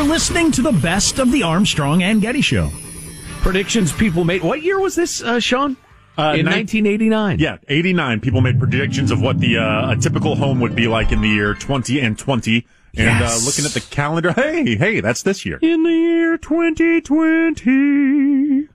[0.00, 2.70] You're listening to the best of the Armstrong and Getty Show.
[3.42, 4.42] Predictions people made.
[4.42, 5.76] What year was this, uh, Sean?
[6.16, 7.38] Uh, in 1989.
[7.38, 8.20] Yeah, 89.
[8.20, 11.28] People made predictions of what the uh, a typical home would be like in the
[11.28, 12.66] year 20 and 20.
[12.96, 13.42] And Yes.
[13.42, 15.58] uh, looking at the calendar, hey, hey, that's this year.
[15.60, 18.68] In the year 2020.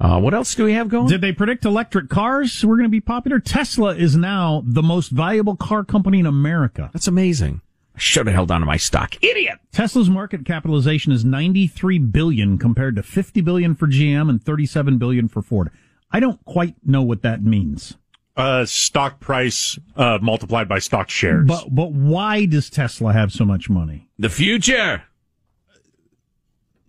[0.00, 1.08] Uh, what else do we have going?
[1.08, 3.38] Did they predict electric cars were going to be popular?
[3.38, 6.88] Tesla is now the most valuable car company in America.
[6.94, 7.60] That's amazing.
[7.96, 9.16] I should have held on to my stock.
[9.24, 9.58] Idiot.
[9.72, 15.28] Tesla's market capitalization is 93 billion compared to 50 billion for GM and 37 billion
[15.28, 15.70] for Ford.
[16.10, 17.96] I don't quite know what that means.
[18.36, 21.46] Uh, stock price uh, multiplied by stock shares.
[21.48, 24.10] But but why does Tesla have so much money?
[24.18, 25.04] The future.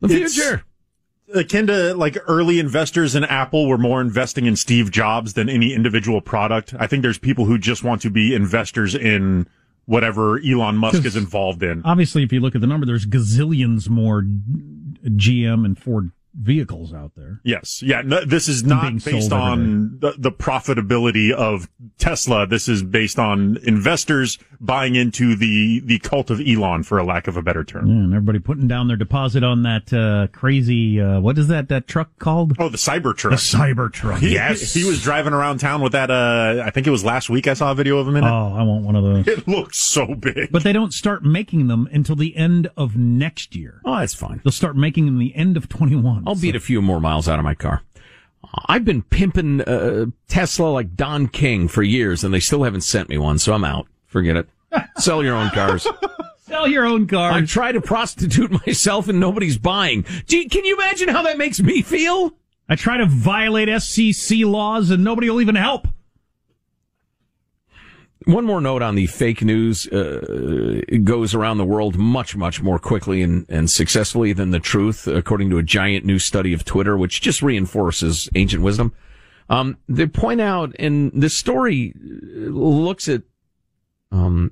[0.01, 0.63] The It's- future.
[1.33, 5.73] akin to like early investors in Apple were more investing in Steve Jobs than any
[5.73, 6.73] individual product.
[6.77, 9.47] I think there's people who just want to be investors in
[9.87, 11.81] whatever Elon Musk is involved in.
[11.83, 17.11] Obviously, if you look at the number, there's gazillions more GM and Ford vehicles out
[17.15, 17.41] there.
[17.43, 17.81] Yes.
[17.81, 18.01] Yeah.
[18.03, 22.47] No, this is not based on the, the profitability of Tesla.
[22.47, 27.27] This is based on investors buying into the, the cult of Elon, for a lack
[27.27, 27.87] of a better term.
[27.87, 31.69] Yeah, and everybody putting down their deposit on that uh, crazy uh, what is that
[31.69, 32.53] that truck called?
[32.59, 33.31] Oh, the Cybertruck.
[33.31, 34.21] The Cybertruck.
[34.21, 34.73] Yes.
[34.73, 37.53] He, was driving around town with that, uh, I think it was last week I
[37.53, 38.29] saw a video of him in it.
[38.29, 39.27] Oh, I want one of those.
[39.27, 40.51] It looks so big.
[40.51, 43.81] But they don't start making them until the end of next year.
[43.85, 44.41] Oh, that's fine.
[44.43, 46.23] They'll start making them the end of 21.
[46.27, 47.81] I'll beat a few more miles out of my car.
[48.67, 53.07] I've been pimping uh, Tesla like Don King for years, and they still haven't sent
[53.07, 53.87] me one, so I'm out.
[54.07, 54.49] Forget it.
[54.97, 55.87] Sell your own cars.
[56.41, 57.31] Sell your own car.
[57.31, 60.05] I try to prostitute myself, and nobody's buying.
[60.25, 62.33] Gee, can you imagine how that makes me feel?
[62.67, 65.87] I try to violate SCC laws and nobody will even help.
[68.27, 69.87] One more note on the fake news.
[69.87, 75.07] Uh, goes around the world much, much more quickly and, and successfully than the truth,
[75.07, 78.93] according to a giant new study of Twitter, which just reinforces ancient wisdom.
[79.49, 83.21] Um, they point out, and this story looks at,
[84.11, 84.51] um,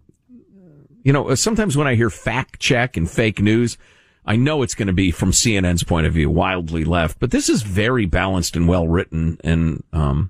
[1.04, 3.78] you know, sometimes when I hear fact check and fake news,
[4.26, 7.50] I know it's going to be from CNN's point of view, wildly left, but this
[7.50, 10.30] is very balanced and well written and, um,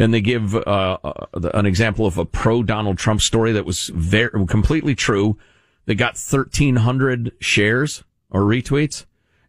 [0.00, 3.88] and they give uh, uh, an example of a pro Donald Trump story that was
[3.88, 5.36] very completely true.
[5.84, 9.04] They got 1,300 shares or retweets,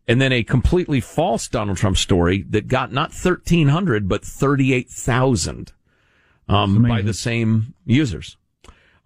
[0.10, 5.72] and then a completely false Donald Trump story that got not 1,300 but 38,000
[6.50, 8.36] um, by the same users.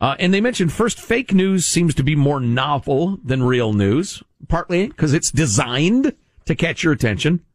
[0.02, 4.24] Uh, and they mentioned first, fake news seems to be more novel than real news,
[4.48, 6.16] partly because it's designed
[6.46, 7.46] to catch your attention.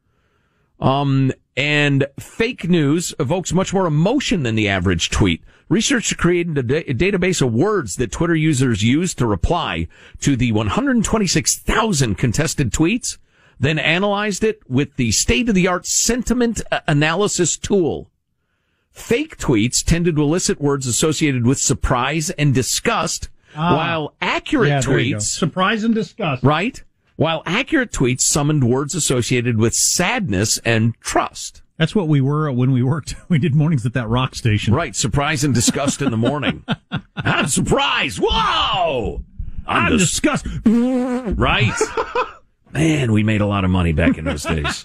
[0.79, 5.43] Um, and fake news evokes much more emotion than the average tweet.
[5.69, 9.87] Research created a, da- a database of words that Twitter users use to reply
[10.21, 13.19] to the 126,000 contested tweets,
[13.59, 18.11] then analyzed it with the state-of-the-art sentiment uh, analysis tool.
[18.91, 23.77] Fake tweets tended to elicit words associated with surprise and disgust, Ah.
[23.77, 25.19] while accurate Yeah, there you go.
[25.19, 26.43] tweets Surprise and disgust.
[26.43, 26.83] right?
[27.21, 31.61] While accurate tweets summoned words associated with sadness and trust.
[31.77, 33.15] That's what we were when we worked.
[33.29, 34.73] We did mornings at that rock station.
[34.73, 36.65] Right, surprise and disgust in the morning.
[37.17, 38.21] I'm surprised.
[38.23, 39.23] Whoa!
[39.67, 40.63] I'm dis- disgusted.
[40.67, 41.79] right.
[42.73, 44.83] Man, we made a lot of money back in those days.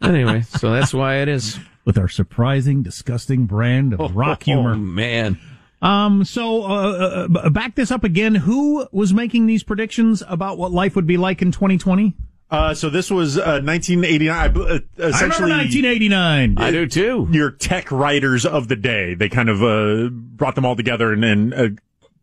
[0.00, 1.58] anyway, so that's why it is.
[1.84, 4.76] With our surprising, disgusting brand of oh, rock Oh, humor.
[4.76, 5.38] man.
[5.82, 8.36] Um, so, uh, uh, back this up again.
[8.36, 12.14] Who was making these predictions about what life would be like in 2020?
[12.50, 14.30] Uh, so this was uh, 1989.
[14.38, 16.54] I bel- uh, I remember essentially, 1989.
[16.58, 17.26] I do too.
[17.32, 19.14] your tech writers of the day.
[19.14, 21.68] They kind of uh, brought them all together and, and uh,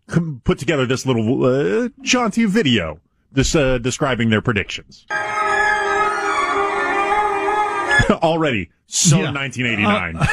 [0.07, 2.99] com- put together this little uh, jaunty video,
[3.31, 5.05] this uh, describing their predictions.
[8.21, 9.31] Already, so Yeah.
[9.33, 10.27] 1989.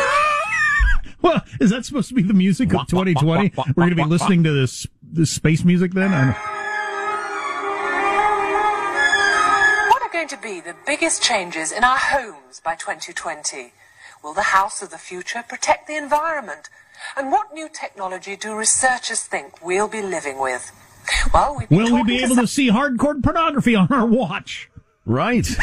[1.22, 3.52] Well, is that supposed to be the music of 2020?
[3.56, 6.12] We're going to be listening to this, this space music then?
[6.12, 6.36] I don't-
[9.90, 13.72] What are going to be the biggest changes in our homes by 2020?
[14.22, 16.68] Will the house of the future protect the environment?
[17.16, 20.70] And what new technology do researchers think we'll be living with?
[21.32, 24.70] Well, we've been Will we be able to see hardcore pornography on our watch?
[25.04, 25.46] Right.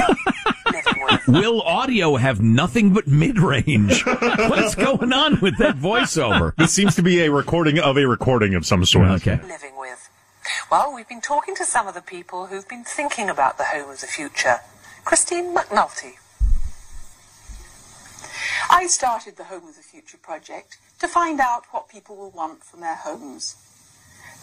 [1.09, 1.45] some living with.
[1.45, 4.03] Will audio have nothing but mid range?
[4.05, 6.55] What's going on with that voiceover?
[6.55, 9.07] this seems to be a recording of a recording of some sort.
[9.09, 9.39] Okay.
[9.47, 10.09] living with?
[10.71, 13.89] Well, we've been talking to some of the people who've been thinking about the home
[13.89, 14.57] of the future.
[15.05, 16.13] Christine McNulty.
[18.69, 22.63] I started the Home of the Future project to find out what people will want
[22.63, 23.55] from their homes.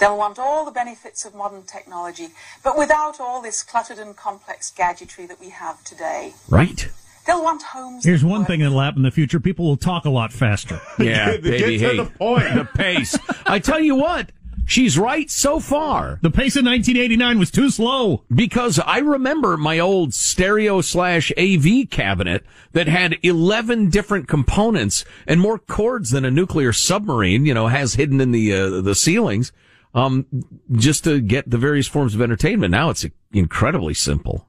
[0.01, 2.29] They'll want all the benefits of modern technology,
[2.65, 6.33] but without all this cluttered and complex gadgetry that we have today.
[6.49, 6.89] Right.
[7.27, 8.05] They'll want homes.
[8.05, 9.39] Here's one work thing that'll happen in the future.
[9.39, 10.81] People will talk a lot faster.
[10.99, 11.59] Yeah, Get- baby.
[11.59, 12.55] get to hey, the point.
[12.55, 13.17] the pace.
[13.47, 14.33] I tell you what,
[14.65, 16.19] she's right so far.
[16.23, 18.25] The pace in 1989 was too slow.
[18.35, 25.41] Because I remember my old stereo slash AV cabinet that had 11 different components and
[25.41, 29.53] more cords than a nuclear submarine, you know, has hidden in the, uh, the ceilings,
[29.95, 30.27] um,
[30.73, 32.71] just to get the various forms of entertainment.
[32.71, 34.47] Now it's incredibly simple.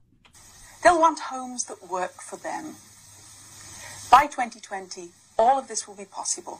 [0.83, 2.75] They'll want homes that work for them.
[4.09, 6.59] By 2020, all of this will be possible.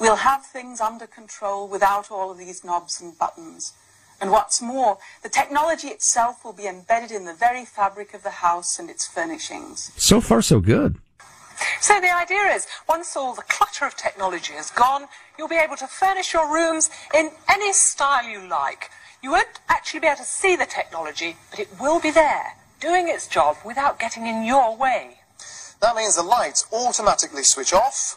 [0.00, 3.72] We'll have things under control without all of these knobs and buttons.
[4.20, 8.30] And what's more, the technology itself will be embedded in the very fabric of the
[8.30, 9.92] house and its furnishings.
[9.96, 10.98] So far, so good.
[11.80, 15.06] So the idea is, once all the clutter of technology is gone,
[15.38, 18.90] you'll be able to furnish your rooms in any style you like.
[19.22, 23.08] You won't actually be able to see the technology, but it will be there, doing
[23.08, 25.18] its job without getting in your way.
[25.80, 28.16] That means the lights automatically switch off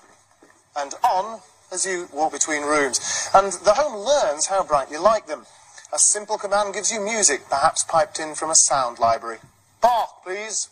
[0.76, 1.42] and on
[1.72, 3.30] as you walk between rooms.
[3.34, 5.46] And the home learns how bright you like them.
[5.94, 9.40] A simple command gives you music, perhaps piped in from a sound library.
[9.82, 10.70] Bark, please.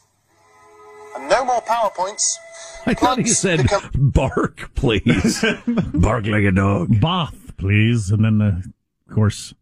[1.16, 2.22] And no more PowerPoints.
[2.86, 5.44] I thought he said, become- bark, please.
[5.94, 7.00] bark like a dog.
[7.00, 8.12] Bath, please.
[8.12, 8.62] And then, uh,
[9.10, 9.54] of course,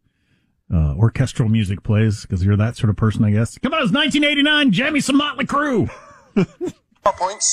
[0.72, 3.58] uh, orchestral music plays because you're that sort of person, I guess.
[3.58, 4.72] Come on, it's 1989.
[4.72, 5.90] Jam me some Motley Crue.
[7.04, 7.44] PowerPoints.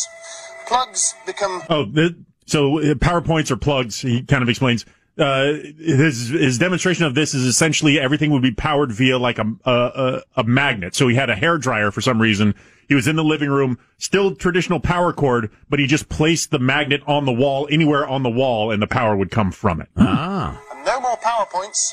[0.68, 2.13] Plugs become Oh, th-
[2.46, 4.86] so uh, PowerPoints or plugs, he kind of explains.
[5.19, 9.53] Uh, his, his demonstration of this is essentially everything would be powered via like a,
[9.65, 10.95] a, a, a magnet.
[10.95, 12.55] So he had a hair dryer for some reason.
[12.88, 16.57] He was in the living room, still traditional power cord, but he just placed the
[16.57, 19.89] magnet on the wall, anywhere on the wall, and the power would come from it.
[19.97, 20.59] Ah.
[20.73, 21.91] and no more PowerPoints.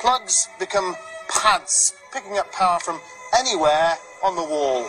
[0.00, 0.94] Plugs become
[1.28, 3.00] pads, picking up power from
[3.38, 4.86] anywhere on the wall.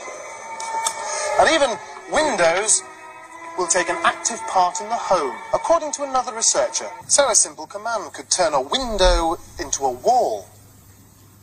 [1.39, 1.77] And even
[2.11, 2.81] windows
[3.57, 6.87] will take an active part in the home, according to another researcher.
[7.07, 10.47] So a simple command could turn a window into a wall,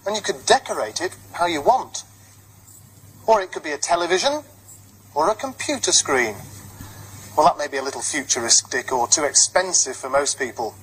[0.06, 2.04] and you could decorate it how you want.
[3.26, 4.42] Or it could be a television,
[5.14, 6.37] or a computer screen.
[7.37, 10.75] Well, that may be a little futuristic or too expensive for most people.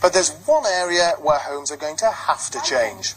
[0.00, 3.14] But there's one area where homes are going to have to change.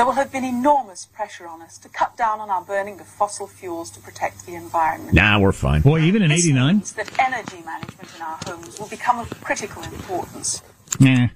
[0.00, 3.00] 2020, there will have been enormous pressure on us to cut down on our burning
[3.00, 5.14] of fossil fuels to protect the environment.
[5.14, 5.82] Nah, we're fine.
[5.82, 6.76] Boy, even in This 89.
[6.76, 10.62] means that energy management in our homes will become of critical importance.
[10.98, 11.28] Nah.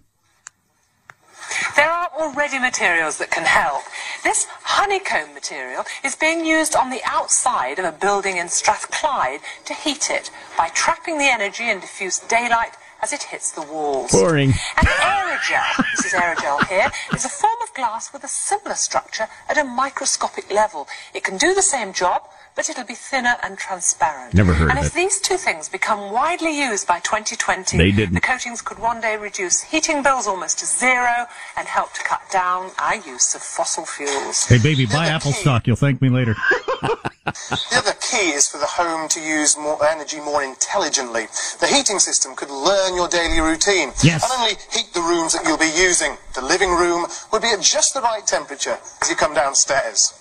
[1.77, 3.83] There are already materials that can help.
[4.23, 9.75] This honeycomb material is being used on the outside of a building in Strathclyde to
[9.75, 12.73] heat it by trapping the energy and diffuse daylight
[13.05, 14.11] as it hits the walls.
[14.13, 14.55] Boring.
[14.79, 19.27] And aerogel, this is aerogel here, is a form of glass with a similar structure
[19.47, 20.89] at a microscopic level.
[21.13, 22.23] It can do the same job,
[22.57, 24.33] but it'll be thinner and transparent.
[24.33, 28.15] Never heard and of if these two things become widely used by 2020, They didn't.
[28.15, 31.27] the coatings could one day reduce heating bills almost to zero
[31.59, 34.47] and help to cut down our use of fossil fuels.
[34.47, 35.67] Hey, baby, buy Apple stock.
[35.67, 36.35] You'll thank me later.
[37.25, 41.27] The other key is for the home to use more energy more intelligently.
[41.61, 43.93] The heating system could learn your daily routine.
[44.03, 44.23] Yes.
[44.23, 46.17] And only heat the rooms that you'll be using.
[46.35, 50.21] The living room would be at just the right temperature as you come downstairs.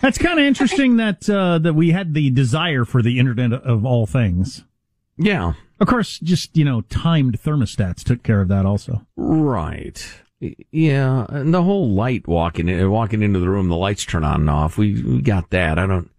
[0.00, 3.84] That's kind of interesting that uh, that we had the desire for the Internet of
[3.86, 4.64] all things.
[5.16, 5.54] Yeah.
[5.78, 9.06] Of course, just you know, timed thermostats took care of that also.
[9.16, 10.04] Right.
[10.40, 14.42] Yeah, and the whole light walking in, walking into the room, the lights turn on
[14.42, 14.76] and off.
[14.76, 15.78] We, we got that.
[15.78, 16.10] I don't.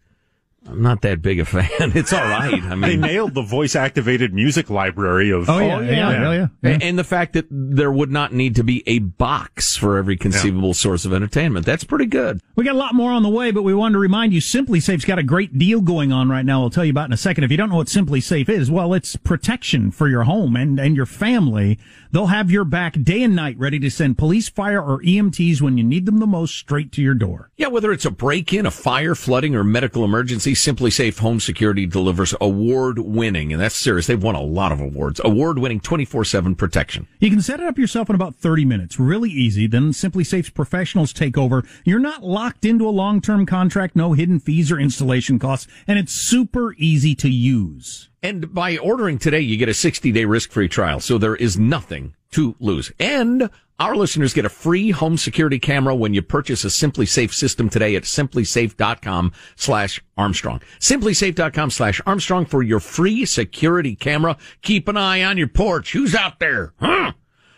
[0.69, 1.67] I'm not that big a fan.
[1.97, 2.61] It's all right.
[2.61, 5.49] I mean, They nailed the voice activated music library of.
[5.49, 6.69] Oh yeah, yeah, yeah, yeah.
[6.71, 10.17] A- And the fact that there would not need to be a box for every
[10.17, 11.65] conceivable source of entertainment.
[11.65, 12.41] That's pretty good.
[12.55, 15.05] We got a lot more on the way, but we wanted to remind you SimpliSafe's
[15.05, 16.61] got a great deal going on right now.
[16.61, 17.43] I'll tell you about in a second.
[17.43, 20.95] If you don't know what SimpliSafe is, well, it's protection for your home and, and
[20.95, 21.79] your family.
[22.11, 25.77] They'll have your back day and night ready to send police, fire, or EMTs when
[25.77, 27.49] you need them the most straight to your door.
[27.57, 32.33] Yeah, whether it's a break-in, a fire, flooding, or medical emergency, SimpliSafe Home Security delivers
[32.41, 34.07] award-winning, and that's serious.
[34.07, 35.21] They've won a lot of awards.
[35.23, 37.07] Award-winning 24/7 protection.
[37.19, 38.99] You can set it up yourself in about 30 minutes.
[38.99, 39.67] Really easy.
[39.67, 41.63] Then SimpliSafe's professionals take over.
[41.85, 46.11] You're not locked into a long-term contract, no hidden fees or installation costs, and it's
[46.11, 48.09] super easy to use.
[48.23, 52.55] And by ordering today, you get a 60-day risk-free trial, so there is nothing to
[52.59, 52.91] lose.
[52.99, 53.49] And
[53.79, 57.95] our listeners get a free home security camera when you purchase a SimpliSafe system today
[57.95, 60.61] at simplisafe.com slash Armstrong.
[60.79, 64.37] Simplisafe.com slash Armstrong for your free security camera.
[64.61, 65.93] Keep an eye on your porch.
[65.93, 66.73] Who's out there?
[66.79, 67.11] Huh?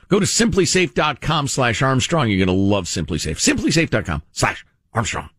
[0.09, 2.29] Go to simplisafe.com slash Armstrong.
[2.29, 3.37] You're going to love Simply Safe.
[3.37, 5.29] Simplisafe.com slash Armstrong.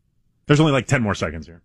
[0.47, 1.63] There's only like 10 more seconds here.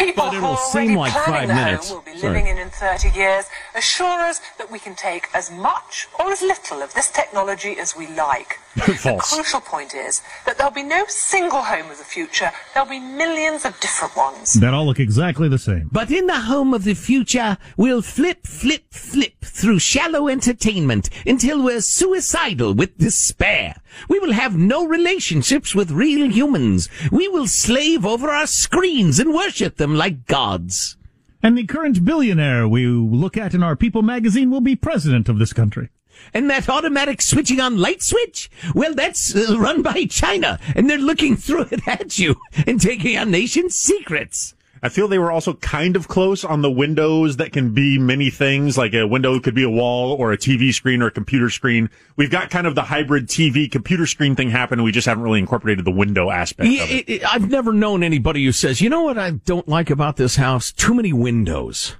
[0.00, 1.88] The people But who it'll are seem already like planning five the minutes.
[1.88, 2.32] home will be Sorry.
[2.32, 6.40] living in in 30 years assure us that we can take as much or as
[6.42, 8.58] little of this technology as we like.
[8.76, 12.50] The crucial point is that there'll be no single home of the future.
[12.72, 14.54] There'll be millions of different ones.
[14.54, 15.88] That all look exactly the same.
[15.92, 21.62] But in the home of the future, we'll flip, flip, flip through shallow entertainment until
[21.62, 23.74] we're suicidal with despair.
[24.08, 26.88] We will have no relationships with real humans.
[27.10, 30.96] We will slave over our screens and worship them like gods.
[31.42, 35.38] And the current billionaire we look at in our People magazine will be president of
[35.38, 35.88] this country.
[36.34, 38.50] And that automatic switching on light switch?
[38.74, 43.16] Well, that's uh, run by China, and they're looking through it at you and taking
[43.16, 44.54] our nation's secrets.
[44.82, 48.30] I feel they were also kind of close on the windows that can be many
[48.30, 51.50] things, like a window could be a wall or a TV screen or a computer
[51.50, 51.90] screen.
[52.16, 54.82] We've got kind of the hybrid TV computer screen thing happen.
[54.82, 56.94] We just haven't really incorporated the window aspect Yeah, of it.
[56.94, 60.16] it- it- I've never known anybody who says, you know what I don't like about
[60.16, 60.72] this house?
[60.72, 61.96] Too many windows.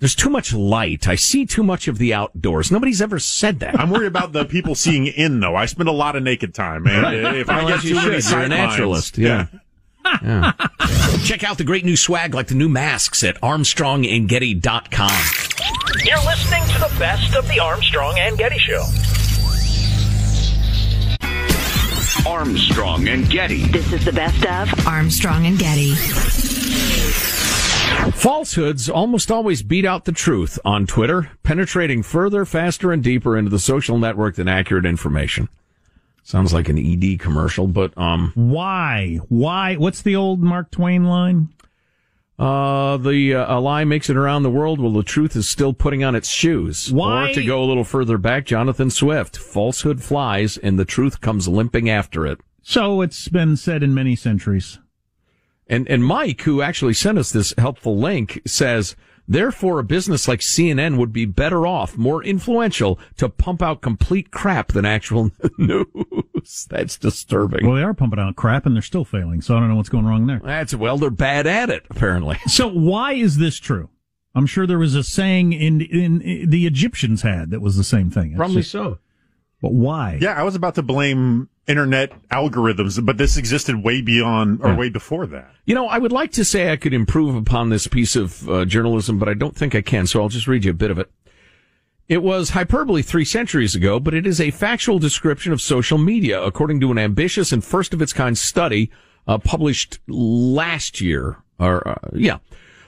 [0.00, 1.06] There's too much light.
[1.06, 2.70] I see too much of the outdoors.
[2.72, 3.78] Nobody's ever said that.
[3.78, 5.54] I'm worried about the people seeing in though.
[5.54, 8.20] I spend a lot of naked time, and if I Well, get too you many
[8.20, 8.30] should.
[8.32, 9.18] You're a sightlines- naturalist.
[9.18, 9.46] Yeah.
[10.22, 10.52] Yeah.
[11.22, 15.10] Check out the great new swag like the new masks at armstrongandgetty.com.
[16.04, 18.84] You're listening to the best of the Armstrong and Getty Show.
[22.26, 23.66] Armstrong and Getty.
[23.66, 25.94] This is the best of Armstrong and Getty.
[28.12, 33.50] Falsehoods almost always beat out the truth on Twitter, penetrating further, faster, and deeper into
[33.50, 35.48] the social network than accurate information.
[36.26, 39.18] Sounds like an ED commercial, but um, Why?
[39.28, 39.76] Why?
[39.76, 41.50] What's the old Mark Twain line?
[42.38, 45.72] uh, the uh, a lie makes it around the world while the truth is still
[45.72, 46.90] putting on its shoes.
[46.92, 51.20] Why- Or to go a little further back, Jonathan Swift: falsehood flies and the truth
[51.20, 52.40] comes limping after it.
[52.62, 54.78] So it's been said in many centuries.
[55.68, 58.96] And and Mike, who actually sent us this helpful link, says,
[59.28, 64.30] therefore, a business like CNN would be better off, more influential, to pump out complete
[64.30, 66.66] crap than actual news.
[66.68, 67.66] That's disturbing.
[67.66, 69.40] Well, they are pumping out crap and they're still failing.
[69.42, 70.40] So I don't know what's going wrong there.
[70.44, 72.38] That's well, they're bad at it, apparently.
[72.48, 73.88] So why is this true?
[74.34, 77.84] I'm sure there was a saying in, in, in the Egyptians had that was the
[77.84, 78.30] same thing.
[78.30, 78.98] It's Probably just- so.
[79.62, 80.18] But why?
[80.20, 84.76] Yeah, I was about to blame internet algorithms, but this existed way beyond or Yeah.
[84.76, 85.50] way before that.
[85.64, 88.64] You know, I would like to say I could improve upon this piece of uh,
[88.66, 90.98] journalism, but I don't think I can, so I'll just read you a bit of
[90.98, 91.10] it.
[92.06, 96.42] It was hyperbole three centuries ago, but it is a factual description of social media,
[96.42, 98.90] according to an ambitious and first of its kind study
[99.26, 101.38] uh, published last year.
[101.58, 102.38] Or uh, yeah,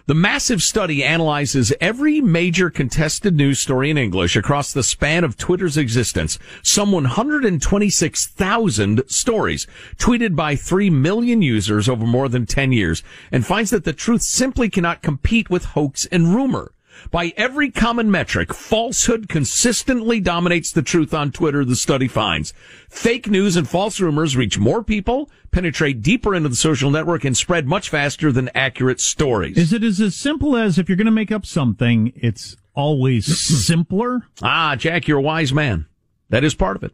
[0.07, 5.37] the massive study analyzes every major contested news story in English across the span of
[5.37, 6.39] Twitter's existence.
[6.63, 13.71] Some 126,000 stories tweeted by 3 million users over more than 10 years and finds
[13.71, 16.71] that the truth simply cannot compete with hoax and rumor.
[17.11, 22.53] By every common metric, falsehood consistently dominates the truth on Twitter, the study finds.
[22.88, 27.37] Fake news and false rumors reach more people, penetrate deeper into the social network, and
[27.37, 29.57] spread much faster than accurate stories.
[29.57, 33.26] Is it as, as simple as if you're going to make up something, it's always
[33.67, 34.26] simpler?
[34.43, 35.87] Ah, Jack, you're a wise man.
[36.29, 36.93] That is part of it.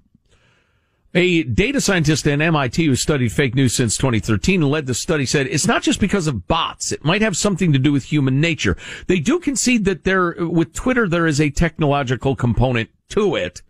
[1.14, 5.26] A data scientist at MIT who studied fake news since 2013 and led the study
[5.26, 6.90] said it's not just because of bots.
[6.90, 8.78] It might have something to do with human nature.
[9.08, 13.60] They do concede that there, with Twitter, there is a technological component to it.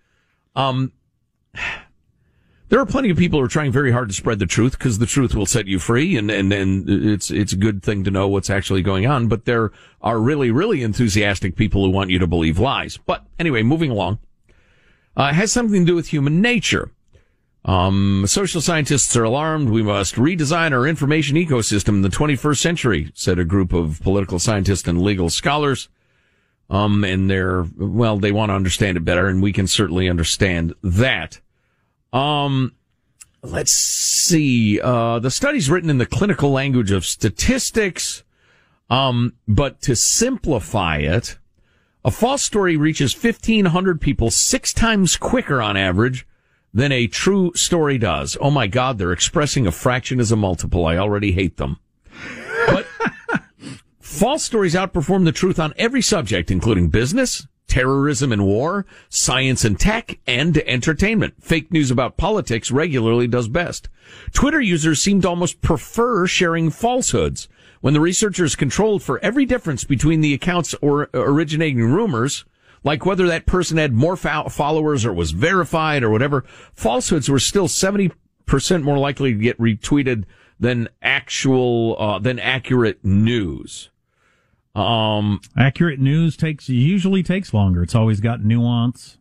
[0.54, 0.92] Um,
[2.68, 5.00] there are plenty of people who are trying very hard to spread the truth because
[5.00, 8.12] the truth will set you free and, and, and it's, it's a good thing to
[8.12, 9.26] know what's actually going on.
[9.26, 13.00] But there are really, really enthusiastic people who want you to believe lies.
[13.04, 14.20] But anyway, moving along,
[15.16, 16.92] uh, has something to do with human nature.
[17.64, 19.70] Um, social scientists are alarmed.
[19.70, 24.38] We must redesign our information ecosystem in the 21st century, said a group of political
[24.38, 25.88] scientists and legal scholars.
[26.68, 30.74] Um, and they're, well, they want to understand it better, and we can certainly understand
[30.82, 31.40] that.
[32.12, 32.74] Um,
[33.42, 34.80] let's see.
[34.80, 38.24] Uh, the study's written in the clinical language of statistics.
[38.90, 41.38] Um, but to simplify it,
[42.04, 46.26] a false story reaches 1500 people six times quicker on average
[46.74, 48.36] than a true story does.
[48.40, 50.86] Oh my God, they're expressing a fraction as a multiple.
[50.86, 51.78] I already hate them.
[52.66, 52.86] But
[54.00, 59.78] false stories outperform the truth on every subject, including business, terrorism and war, science and
[59.78, 61.34] tech, and entertainment.
[61.42, 63.88] Fake news about politics regularly does best.
[64.32, 67.48] Twitter users seem to almost prefer sharing falsehoods.
[67.80, 72.44] When the researchers controlled for every difference between the accounts or originating rumors,
[72.84, 77.68] like whether that person had more followers or was verified or whatever, falsehoods were still
[77.68, 78.12] 70%
[78.82, 80.24] more likely to get retweeted
[80.58, 83.90] than actual, uh, than accurate news.
[84.74, 87.82] Um, accurate news takes, usually takes longer.
[87.82, 89.18] It's always got nuance.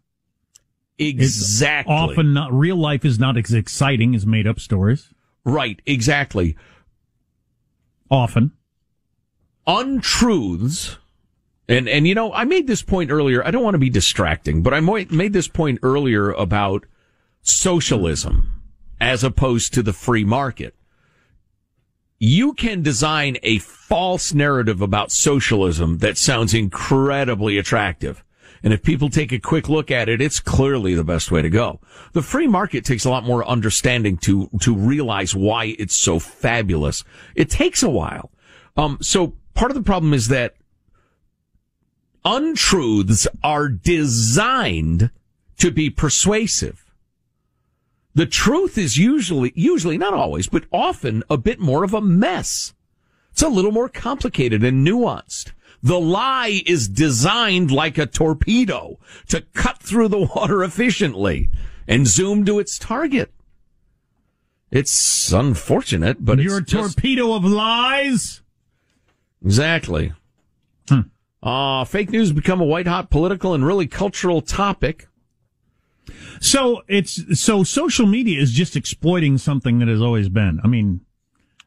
[0.97, 1.93] Exactly.
[1.93, 5.13] It's often not, real life is not as exciting as made up stories.
[5.43, 6.55] Right, exactly.
[8.09, 8.51] Often.
[9.67, 10.97] Untruths
[11.71, 13.45] and, and you know, I made this point earlier.
[13.45, 16.85] I don't want to be distracting, but I made this point earlier about
[17.41, 18.61] socialism
[18.99, 20.75] as opposed to the free market.
[22.19, 28.23] You can design a false narrative about socialism that sounds incredibly attractive.
[28.63, 31.49] And if people take a quick look at it, it's clearly the best way to
[31.49, 31.79] go.
[32.11, 37.03] The free market takes a lot more understanding to, to realize why it's so fabulous.
[37.33, 38.29] It takes a while.
[38.77, 40.55] Um, so part of the problem is that
[42.23, 45.09] untruths are designed
[45.57, 46.91] to be persuasive.
[48.13, 52.73] The truth is usually, usually not always, but often a bit more of a mess.
[53.31, 55.51] It's a little more complicated and nuanced.
[55.81, 61.49] The lie is designed like a torpedo to cut through the water efficiently
[61.87, 63.33] and zoom to its target.
[64.69, 68.41] It's unfortunate, but you're a torpedo of lies.
[69.43, 70.13] Exactly.
[70.87, 71.01] Hmm.
[71.43, 75.07] Uh, fake news become a white hot political and really cultural topic.
[76.39, 80.59] So it's, so social media is just exploiting something that has always been.
[80.63, 81.01] I mean,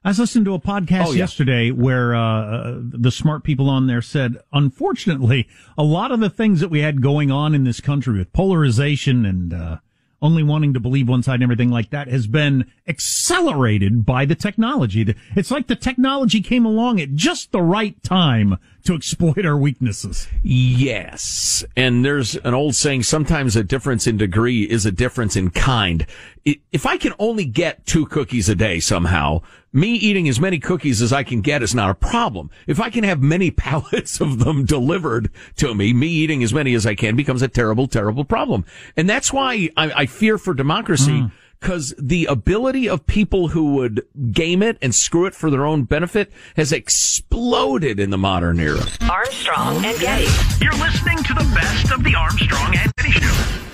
[0.05, 1.19] I was listening to a podcast oh, yeah.
[1.19, 6.61] yesterday where, uh, the smart people on there said, unfortunately, a lot of the things
[6.61, 9.79] that we had going on in this country with polarization and, uh,
[10.25, 14.35] only wanting to believe one side and everything like that has been accelerated by the
[14.35, 15.15] technology.
[15.37, 20.27] It's like the technology came along at just the right time to exploit our weaknesses.
[20.43, 21.63] Yes.
[21.77, 26.07] And there's an old saying, sometimes a difference in degree is a difference in kind.
[26.45, 29.41] If I can only get two cookies a day somehow,
[29.73, 32.51] me eating as many cookies as I can get is not a problem.
[32.67, 36.75] If I can have many pallets of them delivered to me, me eating as many
[36.75, 38.65] as I can becomes a terrible, terrible problem.
[38.97, 41.13] And that's why I, I fear for democracy.
[41.13, 45.65] Mm because the ability of people who would game it and screw it for their
[45.65, 48.85] own benefit has exploded in the modern era.
[49.09, 50.27] Armstrong and Getty.
[50.63, 53.74] You're listening to the best of the Armstrong and Getty Show.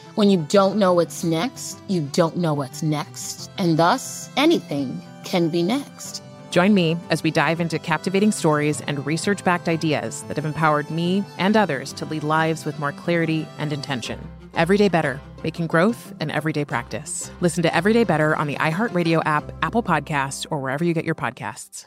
[0.15, 5.47] When you don't know what's next, you don't know what's next, and thus anything can
[5.47, 6.21] be next.
[6.49, 10.91] Join me as we dive into captivating stories and research backed ideas that have empowered
[10.91, 14.19] me and others to lead lives with more clarity and intention.
[14.53, 17.31] Everyday Better, making growth an everyday practice.
[17.39, 21.15] Listen to Everyday Better on the iHeartRadio app, Apple Podcasts, or wherever you get your
[21.15, 21.85] podcasts.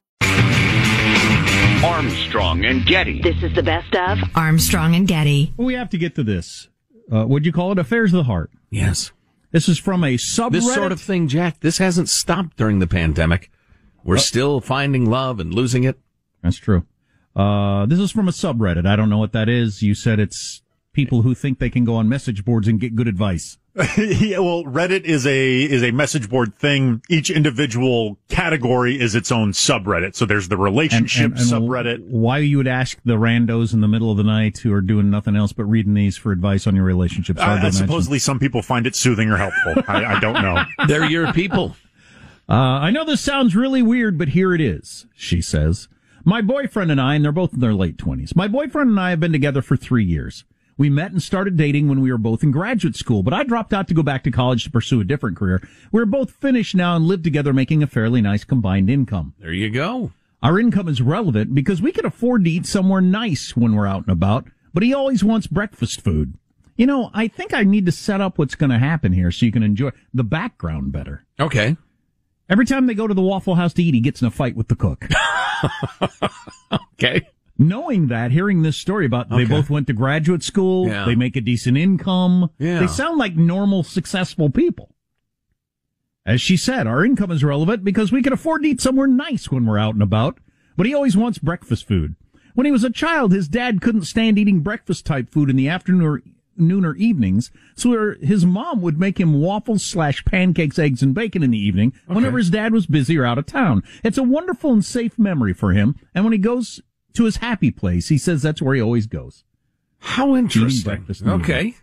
[1.85, 3.21] Armstrong and Getty.
[3.21, 5.53] This is the best of Armstrong and Getty.
[5.59, 6.69] We have to get to this.
[7.13, 8.51] Uh, would you call it affairs of the heart?
[8.71, 9.13] Yes.
[9.51, 10.53] This is from a subreddit.
[10.53, 13.51] This sort of thing, Jack, this hasn't stopped during the pandemic.
[14.03, 15.99] We're Uh, still finding love and losing it.
[16.43, 16.85] That's true.
[17.37, 18.87] Uh, this is from a subreddit.
[18.87, 19.83] I don't know what that is.
[19.83, 20.63] You said it's
[20.93, 23.59] people who think they can go on message boards and get good advice.
[23.99, 27.03] yeah, well, Reddit is a is a message board thing.
[27.09, 30.15] Each individual category is its own subreddit.
[30.15, 32.01] So there's the relationship And- and- and subreddit.
[32.07, 35.11] Why you would ask the randos in the middle of the night who are doing
[35.11, 37.41] nothing else but reading these for advice on your relationships?
[37.41, 37.79] Hard to imagine.
[37.89, 39.83] supposedly, some people find it soothing or helpful.
[39.89, 40.63] I, I don't know.
[40.87, 41.75] They're your people.
[42.49, 45.89] Uh, I know this sounds really weird, but here it is, she says.
[46.25, 49.11] My boyfriend and I, and they're both in their late 20s, my boyfriend and I
[49.11, 50.45] have been together for three years.
[50.77, 53.73] We met and started dating when we were both in graduate school, but I dropped
[53.73, 55.67] out to go back to college to pursue a different career.
[55.93, 59.35] We're both finished now and live together making a fairly nice combined income.
[59.39, 60.13] There you go.
[60.43, 64.03] Our income is relevant because we can afford to eat somewhere nice when we're out
[64.07, 66.35] and about, but he always wants breakfast food.
[66.77, 69.47] You know, I think I need to set up what's going to happen here so
[69.47, 71.25] you can enjoy the background better.
[71.39, 71.77] Okay.
[72.51, 74.57] Every time they go to the Waffle House to eat, he gets in a fight
[74.57, 75.07] with the cook.
[76.73, 77.27] okay.
[77.57, 81.05] Knowing that, hearing this story about they both went to graduate school, Yeah.
[81.05, 82.81] they make a decent income, Yeah.
[82.81, 84.91] they sound like normal, successful people.
[86.27, 89.51] As she said, our income is relevant because we can afford to eat somewhere nice
[89.51, 90.39] when we're out and about,
[90.77, 92.17] but he always wants breakfast food.
[92.55, 95.69] When he was a child, his dad couldn't stand eating breakfast type food in the
[95.69, 96.23] afternoon or,
[96.57, 101.43] noon or evenings, so his mom would make him waffles slash pancakes, eggs, and bacon
[101.43, 103.83] in the evening whenever his dad was busy or out of town.
[104.03, 106.81] It's a wonderful and safe memory for him, and when he goes
[107.15, 109.45] to his happy place, he says that's where he always goes.
[109.99, 110.85] How interesting.
[110.85, 111.51] breakfast in the evening.
[111.51, 111.75] Okay.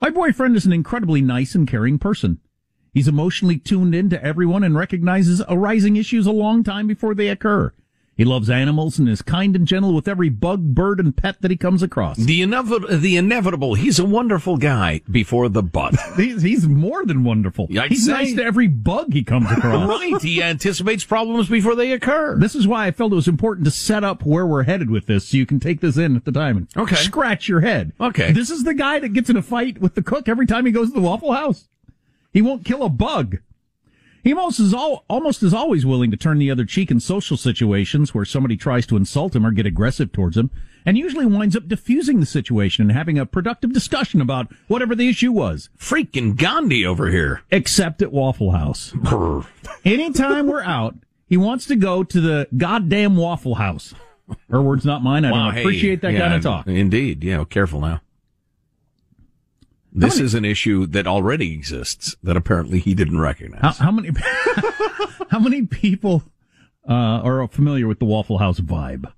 [0.00, 2.40] My boyfriend is an incredibly nice and caring person.
[2.92, 7.28] He's emotionally tuned in to everyone and recognizes arising issues a long time before they
[7.28, 7.72] occur.
[8.16, 11.50] He loves animals and is kind and gentle with every bug, bird, and pet that
[11.50, 12.16] he comes across.
[12.16, 13.74] The inevitable, the inevitable.
[13.74, 15.96] He's a wonderful guy before the butt.
[16.16, 17.66] He's, he's more than wonderful.
[17.76, 19.88] I'd he's say- nice to every bug he comes across.
[19.88, 20.22] right.
[20.22, 22.38] He anticipates problems before they occur.
[22.38, 25.06] This is why I felt it was important to set up where we're headed with
[25.06, 26.94] this so you can take this in at the time and Okay.
[26.96, 27.92] scratch your head.
[28.00, 28.30] Okay.
[28.30, 30.72] This is the guy that gets in a fight with the cook every time he
[30.72, 31.68] goes to the Waffle House.
[32.32, 33.38] He won't kill a bug.
[34.24, 37.36] He almost is all, almost is always willing to turn the other cheek in social
[37.36, 40.50] situations where somebody tries to insult him or get aggressive towards him,
[40.86, 45.08] and usually winds up diffusing the situation and having a productive discussion about whatever the
[45.10, 45.68] issue was.
[45.78, 47.42] Freaking Gandhi over here.
[47.50, 48.94] Except at Waffle House.
[49.84, 50.94] Anytime we're out,
[51.26, 53.92] he wants to go to the goddamn Waffle House.
[54.50, 55.26] Her words, not mine.
[55.26, 56.66] I Wow, don't hey, appreciate that yeah, kind of talk.
[56.66, 57.22] Indeed.
[57.22, 58.00] Yeah, careful now.
[59.94, 63.78] This is an issue that already exists that apparently he didn't recognize.
[63.78, 64.10] How, how many?
[65.30, 66.24] how many people
[66.88, 69.10] uh, are familiar with the Waffle House vibe?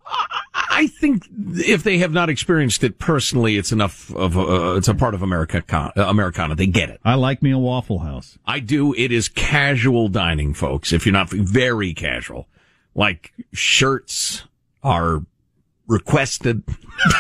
[0.77, 4.89] I think if they have not experienced it personally, it's enough of a, uh, it's
[4.89, 6.55] a part of America, uh, Americana.
[6.55, 7.01] They get it.
[7.03, 8.37] I like me a Waffle House.
[8.45, 8.93] I do.
[8.93, 10.93] It is casual dining, folks.
[10.93, 12.47] If you're not very casual,
[12.95, 14.45] like shirts
[14.83, 15.25] are
[15.87, 16.63] requested,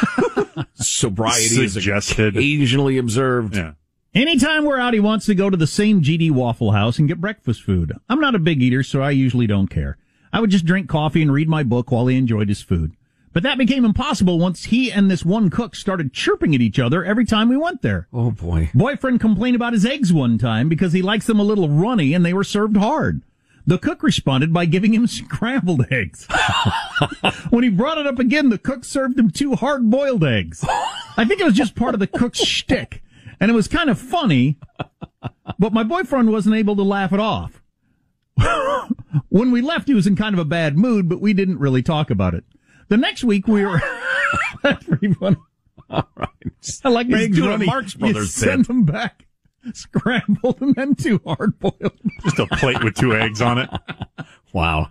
[0.74, 2.36] sobriety Suggested.
[2.36, 3.56] occasionally observed.
[3.56, 3.72] Yeah.
[4.14, 7.20] Anytime we're out, he wants to go to the same GD Waffle House and get
[7.20, 7.92] breakfast food.
[8.08, 9.98] I'm not a big eater, so I usually don't care.
[10.32, 12.92] I would just drink coffee and read my book while he enjoyed his food.
[13.34, 17.04] But that became impossible once he and this one cook started chirping at each other
[17.04, 18.08] every time we went there.
[18.10, 18.70] Oh boy.
[18.72, 22.24] Boyfriend complained about his eggs one time because he likes them a little runny and
[22.24, 23.20] they were served hard.
[23.66, 26.26] The cook responded by giving him scrambled eggs.
[27.50, 30.64] when he brought it up again, the cook served him two hard boiled eggs.
[31.16, 33.02] I think it was just part of the cook's shtick.
[33.40, 34.58] And it was kind of funny,
[35.58, 37.62] but my boyfriend wasn't able to laugh it off.
[39.28, 41.82] when we left, he was in kind of a bad mood, but we didn't really
[41.82, 42.44] talk about it.
[42.88, 43.82] The next week we were,
[44.62, 45.36] funny.
[45.90, 46.80] All right.
[46.84, 47.66] I like my eggs doing a runny.
[47.66, 48.68] Marx You Brothers send bit.
[48.68, 49.25] them back
[49.74, 51.98] scrambled and then two hard boiled.
[52.22, 53.70] Just a plate with two eggs on it.
[54.52, 54.90] Wow.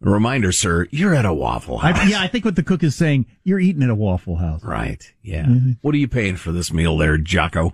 [0.00, 1.98] Reminder, sir, you're at a Waffle House.
[1.98, 4.62] I, yeah, I think what the cook is saying, you're eating at a Waffle House.
[4.62, 5.12] Right.
[5.22, 5.44] Yeah.
[5.44, 5.72] Mm-hmm.
[5.80, 7.72] What are you paying for this meal there, Jocko?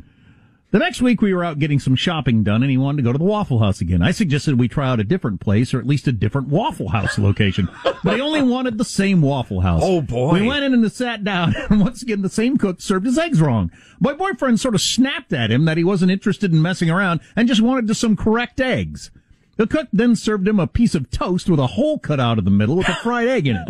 [0.73, 3.11] The next week we were out getting some shopping done and he wanted to go
[3.11, 4.03] to the Waffle House again.
[4.03, 7.19] I suggested we try out a different place or at least a different Waffle House
[7.19, 7.69] location.
[8.05, 9.83] but he only wanted the same Waffle House.
[9.85, 10.35] Oh, boy.
[10.35, 13.41] We went in and sat down and once again the same cook served his eggs
[13.41, 13.73] wrong.
[13.99, 17.49] My boyfriend sort of snapped at him that he wasn't interested in messing around and
[17.49, 19.11] just wanted just some correct eggs.
[19.57, 22.45] The cook then served him a piece of toast with a hole cut out of
[22.45, 23.69] the middle with a fried egg in it.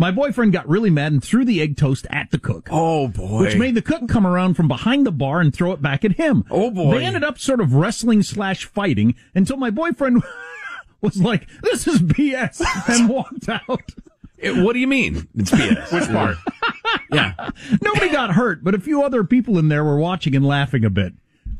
[0.00, 2.70] My boyfriend got really mad and threw the egg toast at the cook.
[2.70, 3.40] Oh boy.
[3.40, 6.12] Which made the cook come around from behind the bar and throw it back at
[6.12, 6.46] him.
[6.50, 6.98] Oh, boy.
[6.98, 10.22] They ended up sort of wrestling slash fighting until my boyfriend
[11.02, 13.92] was like, this is BS and walked out.
[14.40, 15.28] Eh, what do you mean?
[15.36, 15.92] It's BS.
[16.00, 16.38] Which part?
[17.12, 17.50] yeah.
[17.82, 20.90] Nobody got hurt, but a few other people in there were watching and laughing a
[20.90, 21.12] bit.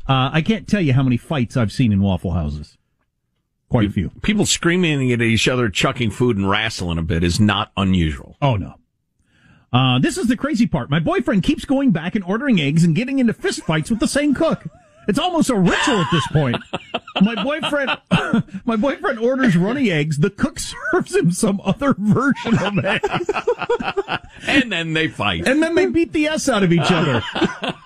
[0.09, 2.79] Uh, I can't tell you how many fights I've seen in Waffle Houses.
[3.71, 4.11] Quite a few.
[4.23, 8.37] People screaming at each other, chucking food and wrestling a bit is not unusual.
[8.43, 8.75] Oh no.
[9.73, 10.91] Uh, this is the crazy part.
[10.91, 14.09] My boyfriend keeps going back and ordering eggs and getting into fist fights with the
[14.09, 14.65] same cook.
[15.11, 16.57] It's almost a ritual at this point.
[17.21, 17.91] My boyfriend,
[18.65, 20.19] my boyfriend orders runny eggs.
[20.19, 20.61] The cook
[20.93, 23.29] serves him some other version of eggs,
[24.47, 25.49] And then they fight.
[25.49, 27.23] and then they beat the s out of each other.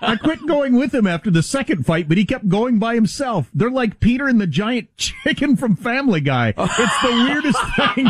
[0.01, 3.49] I quit going with him after the second fight, but he kept going by himself.
[3.55, 6.53] They're like Peter and the giant chicken from Family Guy.
[6.55, 8.07] It's the weirdest thing.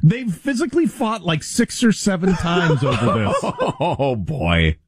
[0.00, 3.36] They've physically fought like six or seven times over this.
[3.80, 4.78] Oh boy.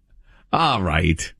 [0.53, 1.34] All right.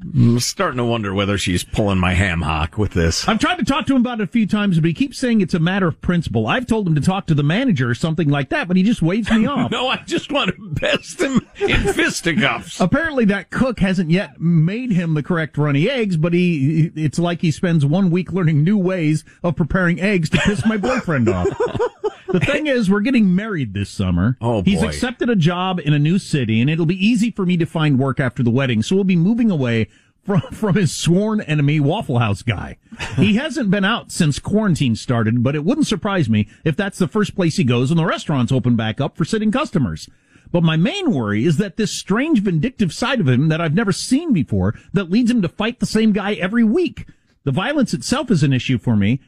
[0.00, 3.26] I'm starting to wonder whether she's pulling my ham hock with this.
[3.26, 5.40] I've tried to talk to him about it a few times, but he keeps saying
[5.40, 6.46] it's a matter of principle.
[6.46, 9.02] I've told him to talk to the manager or something like that, but he just
[9.02, 9.70] waves me off.
[9.72, 12.80] No, I just want to best him in fisticuffs.
[12.80, 17.40] Apparently that cook hasn't yet made him the correct runny eggs, but he, it's like
[17.40, 21.48] he spends one week learning new ways of preparing eggs to piss my boyfriend off.
[22.30, 24.36] The thing is, we're getting married this summer.
[24.40, 24.88] Oh, He's boy.
[24.88, 27.98] accepted a job in a new city and it'll be easy for me to find
[27.98, 28.82] work after the wedding.
[28.82, 29.88] So we'll be moving away
[30.24, 32.76] from, from his sworn enemy Waffle House guy.
[33.16, 37.08] he hasn't been out since quarantine started, but it wouldn't surprise me if that's the
[37.08, 40.08] first place he goes when the restaurants open back up for sitting customers.
[40.50, 43.92] But my main worry is that this strange vindictive side of him that I've never
[43.92, 47.06] seen before that leads him to fight the same guy every week.
[47.44, 49.20] The violence itself is an issue for me.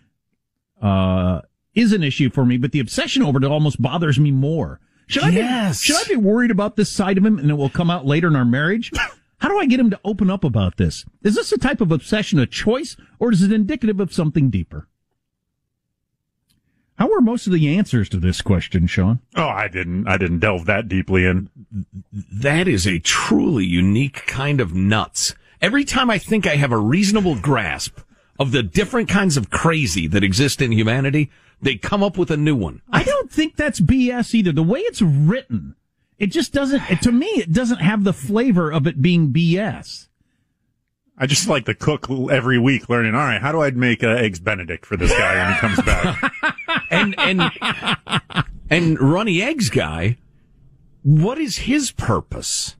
[0.80, 1.42] Uh,
[1.74, 4.80] is an issue for me, but the obsession over it almost bothers me more.
[5.06, 5.80] Should I Yes.
[5.80, 8.06] be, should I be worried about this side of him and it will come out
[8.06, 8.90] later in our marriage?
[9.38, 11.04] How do I get him to open up about this?
[11.22, 14.86] Is this a type of obsession a choice or is it indicative of something deeper?
[16.98, 19.20] How were most of the answers to this question, Sean?
[19.34, 20.06] Oh, I didn't.
[20.06, 21.48] I didn't delve that deeply in.
[22.12, 25.34] That is a truly unique kind of nuts.
[25.62, 28.00] Every time I think I have a reasonable grasp
[28.38, 31.30] of the different kinds of crazy that exist in humanity,
[31.62, 32.82] they come up with a new one.
[32.90, 34.52] I don't think that's BS either.
[34.52, 35.76] The way it's written,
[36.18, 40.08] it just doesn't, to me, it doesn't have the flavor of it being BS.
[41.22, 44.08] I just like the cook every week learning, all right, how do I make uh,
[44.08, 46.32] eggs Benedict for this guy when he comes back?
[46.90, 47.42] and and
[48.70, 50.16] and runny eggs guy,
[51.02, 52.76] what is his purpose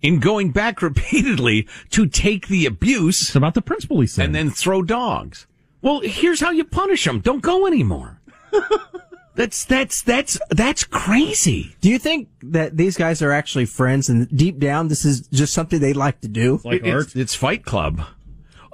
[0.00, 3.20] in going back repeatedly to take the abuse?
[3.20, 5.46] It's about the principle he said, and then throw dogs.
[5.82, 8.21] Well, here's how you punish them: don't go anymore.
[9.34, 11.74] that's that's that's that's crazy.
[11.80, 15.52] Do you think that these guys are actually friends and deep down this is just
[15.54, 16.60] something they like to do?
[16.64, 18.02] like It- it's, it's Fight Club.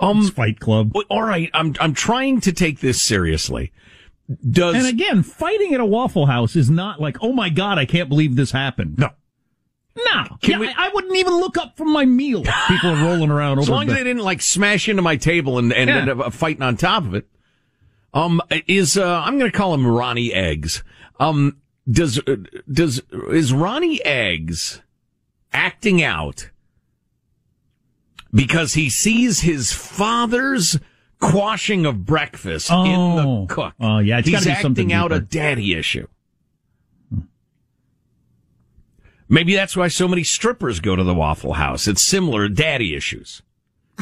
[0.00, 0.92] Um, It's Fight Club.
[1.10, 3.72] All right, I'm I'm trying to take this seriously.
[4.50, 7.86] Does And again, fighting at a Waffle House is not like, oh my god, I
[7.86, 8.98] can't believe this happened.
[8.98, 9.08] No.
[9.96, 10.24] No.
[10.42, 12.44] Yeah, I, I wouldn't even look up from my meal.
[12.68, 15.16] People are rolling around as over long as the- they didn't like smash into my
[15.16, 15.96] table and and Yeah.
[15.96, 17.26] end up fighting on top of it.
[18.14, 20.82] Um, is uh, I'm going to call him Ronnie Eggs.
[21.20, 21.58] Um,
[21.90, 22.36] does uh,
[22.70, 24.80] does is Ronnie Eggs
[25.52, 26.50] acting out
[28.32, 30.78] because he sees his father's
[31.20, 33.46] quashing of breakfast in Oh.
[33.46, 33.74] the cook?
[33.80, 36.06] Oh, yeah, he's acting out a daddy issue.
[39.28, 41.86] Maybe that's why so many strippers go to the Waffle House.
[41.86, 43.42] It's similar to daddy issues.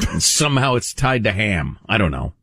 [0.09, 1.79] And somehow it's tied to ham.
[1.89, 2.33] I don't know.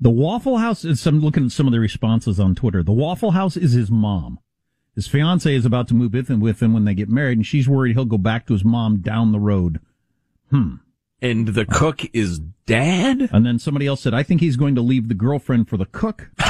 [0.00, 2.82] The Waffle House is I'm looking at some of the responses on Twitter.
[2.82, 4.38] The Waffle House is his mom.
[4.94, 7.46] His fiance is about to move with him, with him when they get married, and
[7.46, 9.80] she's worried he'll go back to his mom down the road.
[10.50, 10.76] Hmm.
[11.20, 13.28] And the cook is dad?
[13.32, 15.86] And then somebody else said, I think he's going to leave the girlfriend for the
[15.86, 16.30] cook.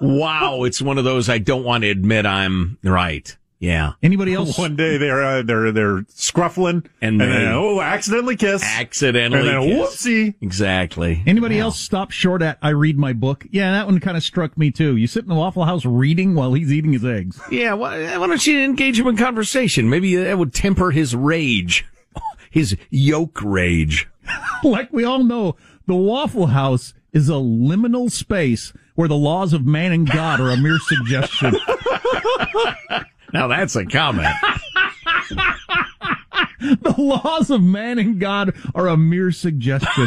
[0.00, 3.34] Wow, it's one of those I don't want to admit I'm right.
[3.64, 3.92] Yeah.
[4.02, 4.58] Anybody else?
[4.58, 9.48] One day they're uh, they're they're scruffling And and, they- then oh accidentally kiss Accidentally.
[9.48, 10.04] and then kiss.
[10.06, 10.34] whoopsie.
[10.40, 11.22] Exactly.
[11.26, 13.46] Anybody else stop short at I read my book?
[13.50, 14.96] Yeah, that one kind of struck me too.
[14.96, 17.40] You sit in the Waffle House reading while he's eating his eggs.
[17.50, 19.88] Yeah, why, why don't you engage him in conversation?
[19.88, 21.84] Maybe that would temper his rage.
[22.50, 24.08] His yolk rage.
[24.62, 29.66] like we all know, the Waffle House is a liminal space where the laws of
[29.66, 31.56] man and God are a mere suggestion.
[33.34, 34.28] Now that's a comment.
[36.60, 40.06] the laws of man and God are a mere suggestion.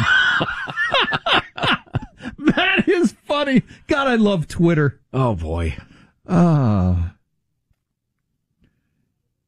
[2.38, 3.64] that is funny.
[3.86, 4.98] God, I love Twitter.
[5.12, 5.76] Oh boy.
[6.26, 7.12] Ah.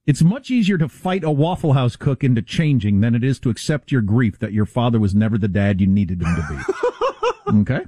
[0.07, 3.49] It's much easier to fight a Waffle House cook into changing than it is to
[3.49, 6.57] accept your grief that your father was never the dad you needed him to be.
[7.61, 7.87] okay?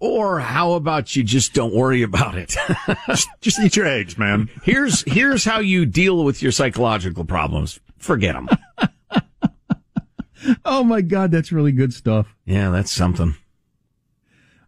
[0.00, 2.56] Or how about you just don't worry about it?
[3.06, 4.48] just, just eat your eggs, man.
[4.64, 7.78] Here's here's how you deal with your psychological problems.
[7.98, 8.48] Forget them.
[10.64, 12.34] Oh my God, that's really good stuff.
[12.46, 13.34] Yeah, that's something.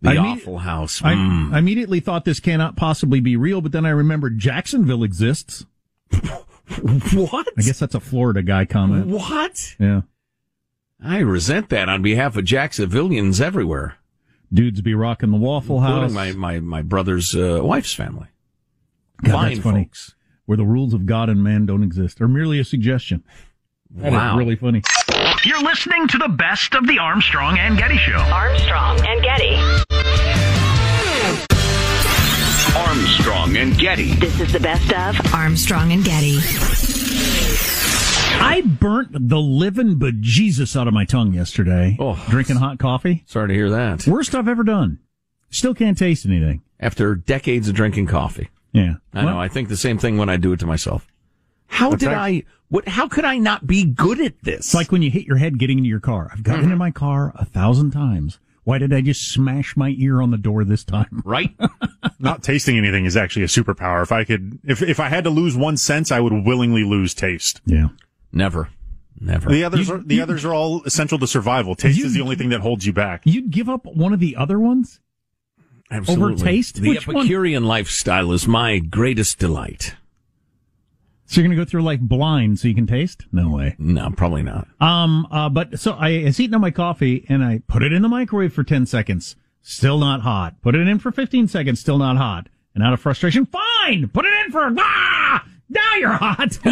[0.03, 1.01] The I mean- Awful House.
[1.03, 1.55] I, Mm.
[1.55, 5.65] I immediately thought this cannot possibly be real, but then I remembered Jacksonville exists.
[6.13, 7.49] what?
[7.57, 9.07] I guess that's a Florida guy comment.
[9.07, 9.75] What?
[9.79, 10.03] Yeah.
[11.03, 13.97] I resent that on behalf of Jacksonvillians everywhere,
[14.53, 16.11] Dudes be rocking the Waffle House.
[16.11, 18.27] including my my my brother's uh, wife's family.
[19.25, 19.85] God, Fine that's funny.
[19.85, 20.15] folks.
[20.47, 23.23] Where the rules of God and man don't exist, or merely a suggestion.
[23.93, 24.37] That is Wow.
[24.37, 24.83] really funny.
[25.45, 28.17] You're listening to the best of the Armstrong and Getty Show.
[28.17, 29.57] Armstrong and Getty.
[32.77, 34.15] Armstrong and Getty.
[34.15, 36.39] This is the best of Armstrong and Getty.
[38.41, 41.97] I burnt the living bejesus out of my tongue yesterday.
[41.99, 42.23] Oh.
[42.29, 43.25] drinking hot coffee.
[43.27, 44.07] Sorry to hear that.
[44.07, 44.99] Worst I've ever done.
[45.51, 46.63] Still can't taste anything.
[46.81, 48.49] After decades of drinking coffee.
[48.73, 48.95] Yeah.
[49.13, 49.39] I know.
[49.39, 51.07] I think the same thing when I do it to myself.
[51.67, 52.19] How What's did that?
[52.19, 52.43] I?
[52.69, 52.89] What?
[52.89, 54.59] How could I not be good at this?
[54.59, 56.31] It's like when you hit your head getting into your car.
[56.33, 56.79] I've gotten into mm-hmm.
[56.79, 58.39] my car a thousand times.
[58.65, 61.23] Why did I just smash my ear on the door this time?
[61.25, 61.51] right?
[62.19, 64.03] Not tasting anything is actually a superpower.
[64.03, 67.15] If I could, if if I had to lose one sense, I would willingly lose
[67.15, 67.61] taste.
[67.65, 67.89] Yeah.
[68.33, 68.71] Never.
[69.21, 69.51] Never.
[69.51, 71.75] The others are the others are all essential to survival.
[71.77, 73.23] Taste is the only thing that holds you back.
[73.25, 75.01] You'd give up one of the other ones?
[75.91, 76.35] Absolutely.
[76.35, 76.77] Over taste?
[76.77, 77.19] The Which one?
[77.19, 79.95] Epicurean lifestyle is my greatest delight.
[81.27, 83.25] So you're going to go through life blind so you can taste?
[83.31, 83.77] No way.
[83.79, 84.69] No, probably not.
[84.81, 87.93] Um, uh, but so I, I was eating on my coffee and I put it
[87.93, 89.37] in the microwave for 10 seconds.
[89.63, 90.61] Still not hot.
[90.63, 91.81] Put it in for 15 seconds.
[91.81, 92.49] Still not hot.
[92.75, 94.09] And out of frustration, fine!
[94.09, 95.22] Put it in for, ah!
[95.73, 96.59] Now you're hot!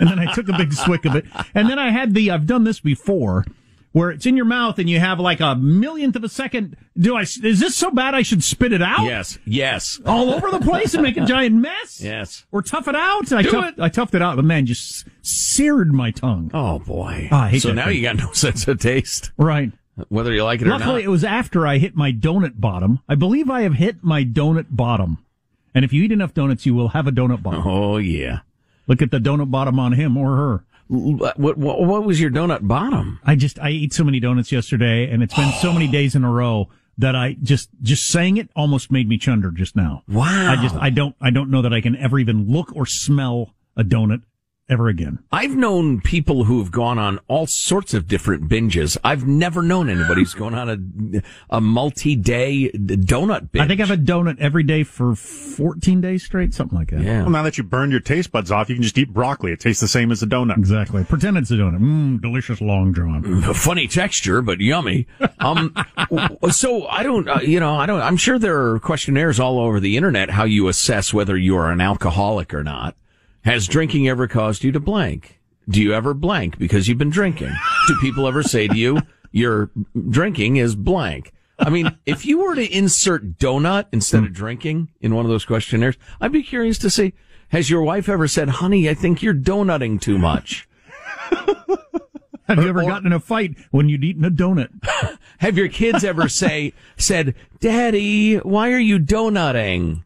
[0.00, 1.24] and then I took a big swick of it.
[1.54, 3.44] And then I had the, I've done this before,
[3.92, 6.76] where it's in your mouth and you have like a millionth of a second.
[6.96, 9.04] Do I, is this so bad I should spit it out?
[9.04, 9.38] Yes.
[9.44, 10.00] Yes.
[10.06, 12.00] All over the place and make a giant mess?
[12.00, 12.44] Yes.
[12.52, 13.32] Or tough it out?
[13.32, 16.50] I, Do tough, I toughed it out, but man, just seared my tongue.
[16.54, 17.28] Oh boy.
[17.32, 17.96] Oh, I hate so now thing.
[17.96, 19.72] you got no sense of taste, Right.
[20.08, 20.80] whether you like it or not.
[20.80, 23.00] Luckily, it was after I hit my donut bottom.
[23.08, 25.18] I believe I have hit my donut bottom.
[25.74, 27.62] And if you eat enough donuts, you will have a donut bottom.
[27.66, 28.40] Oh yeah.
[28.86, 30.64] Look at the donut bottom on him or her.
[30.88, 33.20] What, what, what was your donut bottom?
[33.22, 36.24] I just I ate so many donuts yesterday, and it's been so many days in
[36.24, 40.02] a row that I just just saying it almost made me chunder just now.
[40.08, 40.52] Wow.
[40.52, 43.54] I just I don't I don't know that I can ever even look or smell
[43.76, 44.22] a donut
[44.68, 45.18] ever again.
[45.32, 48.96] I've known people who have gone on all sorts of different binges.
[49.02, 53.64] I've never known anybody who's gone on a a multi-day donut binge.
[53.64, 57.00] I think I've had donut every day for 14 days straight, something like that.
[57.00, 57.22] Yeah.
[57.22, 59.52] Well, now that you burned your taste buds off, you can just eat broccoli.
[59.52, 60.58] It tastes the same as a donut.
[60.58, 61.04] Exactly.
[61.04, 61.78] Pretend it's a donut.
[61.80, 63.42] Mmm, delicious long john.
[63.54, 65.06] funny texture, but yummy.
[65.40, 65.74] Um,
[66.50, 68.00] so I don't, uh, you know, I don't.
[68.00, 71.70] I'm sure there are questionnaires all over the internet how you assess whether you are
[71.70, 72.94] an alcoholic or not.
[73.44, 75.40] Has drinking ever caused you to blank?
[75.68, 77.52] Do you ever blank because you've been drinking?
[77.86, 79.00] Do people ever say to you,
[79.32, 79.70] your
[80.08, 81.32] drinking is blank?
[81.58, 85.44] I mean, if you were to insert donut instead of drinking in one of those
[85.44, 87.14] questionnaires, I'd be curious to see,
[87.48, 90.68] has your wife ever said, honey, I think you're donutting too much?
[92.48, 94.70] Have you ever gotten in a fight when you'd eaten a donut?
[95.38, 100.02] Have your kids ever say, said, daddy, why are you donutting?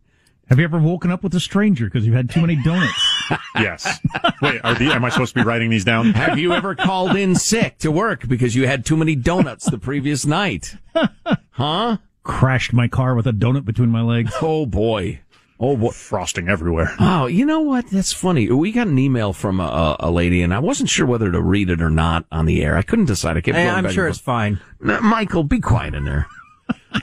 [0.52, 3.24] Have you ever woken up with a stranger because you had too many donuts?
[3.56, 4.00] yes.
[4.42, 6.12] Wait, are the, am I supposed to be writing these down?
[6.12, 9.78] Have you ever called in sick to work because you had too many donuts the
[9.78, 10.76] previous night?
[11.52, 11.96] Huh?
[12.22, 14.30] Crashed my car with a donut between my legs.
[14.42, 15.20] Oh boy.
[15.58, 15.88] Oh boy.
[15.90, 16.94] Frosting everywhere.
[17.00, 17.88] Oh, you know what?
[17.90, 18.50] That's funny.
[18.50, 21.70] We got an email from a, a lady and I wasn't sure whether to read
[21.70, 22.76] it or not on the air.
[22.76, 23.38] I couldn't decide.
[23.38, 24.60] I kept Hey, going I'm back sure it's fine.
[24.80, 26.26] Michael, be quiet in there.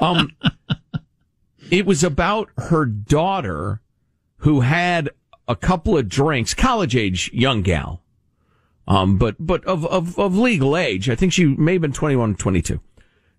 [0.01, 0.35] Um,
[1.71, 3.81] it was about her daughter
[4.37, 5.09] who had
[5.47, 8.01] a couple of drinks, college age young gal,
[8.87, 11.09] um, but but of, of of legal age.
[11.09, 12.79] I think she may have been 21, 22.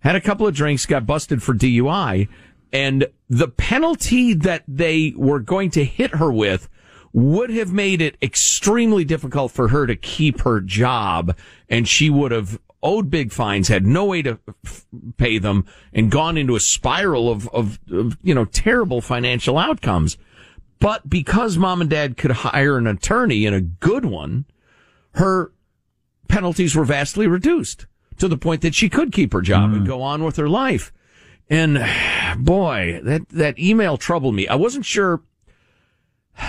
[0.00, 2.28] Had a couple of drinks, got busted for DUI,
[2.72, 6.68] and the penalty that they were going to hit her with
[7.12, 11.36] would have made it extremely difficult for her to keep her job,
[11.68, 16.10] and she would have owed big fines, had no way to f- pay them, and
[16.10, 20.16] gone into a spiral of, of, of, you know, terrible financial outcomes.
[20.78, 24.46] But because mom and dad could hire an attorney and a good one,
[25.12, 25.52] her
[26.28, 27.86] penalties were vastly reduced
[28.18, 29.86] to the point that she could keep her job and hmm.
[29.86, 30.92] go on with her life.
[31.50, 31.84] And
[32.44, 34.48] boy, that, that email troubled me.
[34.48, 35.22] I wasn't sure,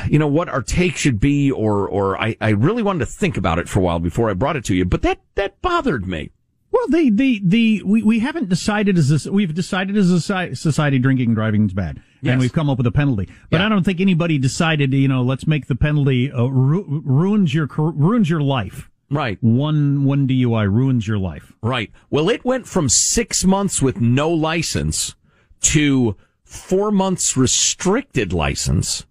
[0.08, 3.38] you know, what our take should be or, or I, I really wanted to think
[3.38, 6.08] about it for a while before I brought it to you, but that, that bothered
[6.08, 6.32] me.
[6.72, 11.00] Well, the, the, the, we, we haven't decided as a, we've decided as a society
[11.00, 12.02] drinking and driving is bad.
[12.22, 12.32] Yes.
[12.32, 13.30] And we've come up with a penalty.
[13.50, 17.54] But I don't think anybody decided, you know, let's make the penalty, uh, ru- ruins
[17.54, 18.90] your, ruins your life.
[19.10, 19.38] Right.
[19.42, 21.52] One, one DUI ruins your life.
[21.62, 21.92] Right.
[22.10, 25.16] Well, it went from six months with no license
[25.62, 26.16] to
[26.46, 29.06] four months restricted license.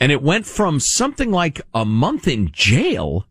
[0.00, 3.26] And it went from something like a month in jail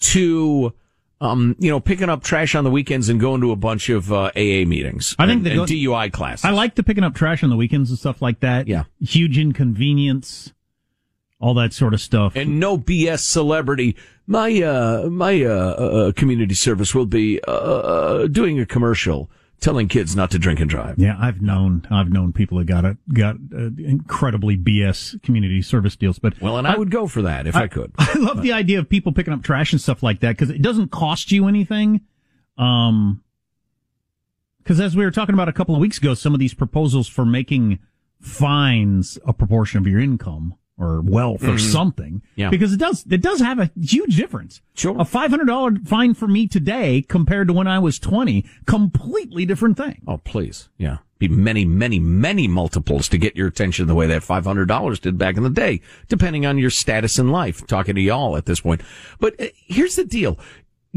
[0.00, 0.72] to,
[1.20, 4.12] um, you know, picking up trash on the weekends and going to a bunch of
[4.12, 5.16] uh, AA meetings.
[5.18, 6.44] I think and, and DUI classes.
[6.44, 8.68] I like the picking up trash on the weekends and stuff like that.
[8.68, 8.84] Yeah.
[9.00, 10.52] Huge inconvenience.
[11.40, 12.36] All that sort of stuff.
[12.36, 13.96] and no BS celebrity.
[14.26, 19.28] My uh, my uh, uh, community service will be uh, uh, doing a commercial
[19.64, 20.98] telling kids not to drink and drive.
[20.98, 25.96] Yeah, I've known I've known people that got it got uh, incredibly BS community service
[25.96, 27.92] deals, but Well, and I would go for that if I, could.
[27.98, 30.60] I love the idea of people picking up trash and stuff like that because it
[30.60, 32.02] doesn't cost you anything.
[32.58, 33.22] Um,
[34.58, 37.08] because as we were talking about a couple of weeks ago, some of these proposals
[37.08, 37.78] for making
[38.20, 41.60] fines a proportion of your income or wealth or Mhm.
[41.72, 42.50] something, Yeah.
[42.50, 44.60] because it does it does have a huge difference.
[44.74, 48.44] Sure, a five hundred dollar fine for me today compared to when I was twenty,
[48.66, 50.02] completely different thing.
[50.06, 50.68] Oh, please.
[50.78, 50.98] Yeah.
[51.20, 55.36] Be many, many, many multiples to get your attention the way that $500 did back
[55.36, 57.64] in the day, depending on your status in life.
[57.68, 58.82] Talking to y'all at this point.
[59.20, 60.38] But uh, here's the deal.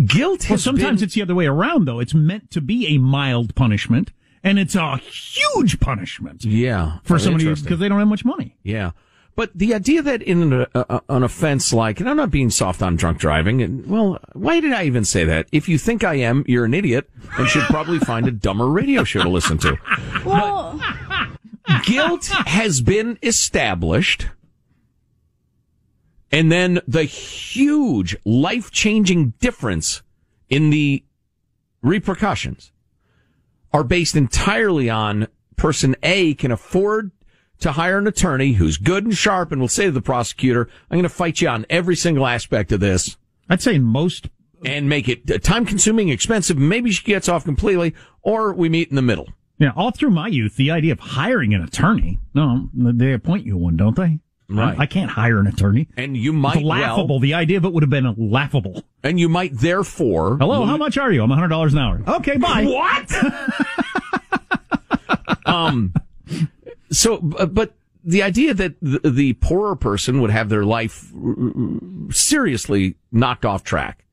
[0.04, 2.00] Guilt Well, sometimes been- it's the other way around, though.
[2.00, 4.12] It's meant to be a mild punishment,
[4.44, 8.56] and it's a huge punishment yeah, for somebody because they don't have much money.
[8.64, 8.92] Yeah.
[9.38, 12.82] But the idea that in an, uh, an offense like, and I'm not being soft
[12.82, 15.46] on drunk driving, and well, why did I even say that?
[15.52, 17.08] If you think I am, you're an idiot
[17.38, 19.78] and should probably find a dumber radio show to listen to.
[20.26, 20.80] But
[21.84, 24.28] guilt has been established.
[26.32, 30.02] And then the huge life changing difference
[30.50, 31.04] in the
[31.84, 32.72] repercussions
[33.72, 35.28] are based entirely on
[35.58, 37.12] person A can afford
[37.60, 40.96] to hire an attorney who's good and sharp and will say to the prosecutor, I'm
[40.98, 43.18] going to fight you on every single aspect of this.
[43.50, 44.30] I'd say most.
[44.66, 46.58] And make it time consuming, expensive.
[46.58, 47.94] Maybe she gets off completely
[48.24, 49.30] or we meet in the middle.
[49.60, 52.20] Yeah, all through my youth, the idea of hiring an attorney.
[52.34, 54.20] No, they appoint you one, don't they?
[54.50, 54.78] Right.
[54.80, 55.88] I can't hire an attorney.
[55.98, 57.08] And you might It's laughable.
[57.16, 58.84] well, the idea of it would have been laughable.
[59.04, 60.38] and you might therefore.
[60.38, 61.22] Hello, how much are you?
[61.24, 62.02] I'm hundred dollars an hour.
[62.08, 62.66] Okay, bye.
[62.66, 63.12] What?
[65.46, 65.94] um.
[66.92, 67.74] So, but
[68.04, 74.06] the idea that the, poorer person would have their life uh, seriously knocked off track,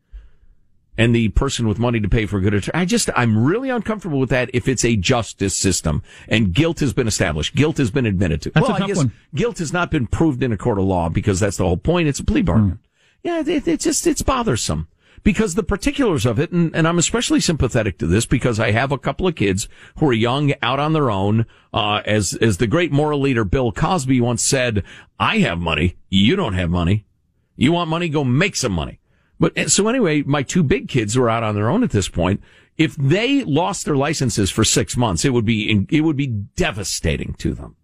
[0.97, 3.71] and the person with money to pay for a good attorney, I just I'm really
[3.71, 4.51] uncomfortable with that.
[4.53, 8.51] If it's a justice system and guilt has been established, guilt has been admitted to.
[8.51, 9.13] That's a well, I guess one.
[9.35, 12.09] guilt has not been proved in a court of law because that's the whole point.
[12.09, 12.81] It's a plea bargain.
[13.23, 14.89] Yeah, it, it just it's bothersome
[15.25, 18.93] because the particulars of it, and, and I'm especially sympathetic to this because I have
[18.93, 21.47] a couple of kids who are young, out on their own.
[21.73, 24.85] Uh, as as the great moral leader Bill Cosby once said,
[25.19, 27.07] "I have money, you don't have money.
[27.57, 29.01] You want money, go make some money."
[29.41, 32.41] But so anyway, my two big kids are out on their own at this point.
[32.77, 37.35] If they lost their licenses for six months, it would be it would be devastating
[37.39, 37.77] to them.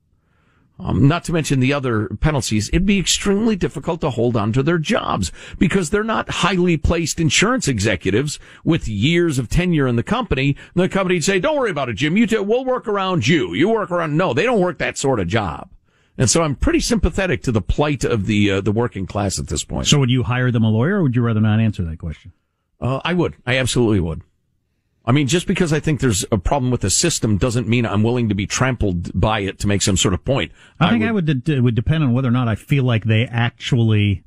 [0.82, 4.62] Um, not to mention the other penalties, it'd be extremely difficult to hold on to
[4.62, 10.02] their jobs because they're not highly placed insurance executives with years of tenure in the
[10.02, 10.56] company.
[10.74, 12.16] The company'd say, "Don't worry about it, Jim.
[12.16, 13.52] You t- we'll work around you.
[13.52, 15.68] You work around." No, they don't work that sort of job.
[16.16, 19.48] And so I'm pretty sympathetic to the plight of the uh, the working class at
[19.48, 19.86] this point.
[19.86, 22.32] So would you hire them a lawyer, or would you rather not answer that question?
[22.80, 23.36] Uh, I would.
[23.46, 24.22] I absolutely would.
[25.10, 28.04] I mean, just because I think there's a problem with the system doesn't mean I'm
[28.04, 30.52] willing to be trampled by it to make some sort of point.
[30.78, 31.48] I think I would.
[31.48, 34.22] It would depend on whether or not I feel like they actually.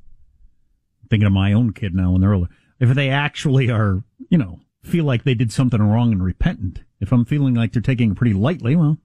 [1.08, 4.60] Thinking of my own kid now when they're older, if they actually are, you know,
[4.82, 6.80] feel like they did something wrong and repentant.
[7.00, 8.98] If I'm feeling like they're taking it pretty lightly, well,